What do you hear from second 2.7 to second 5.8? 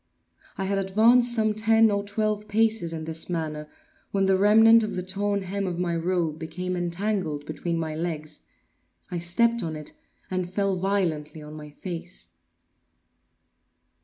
in this manner, when the remnant of the torn hem of